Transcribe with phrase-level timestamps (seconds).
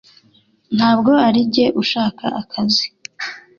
[0.75, 2.85] Ntabwo arinjye ushaka akazi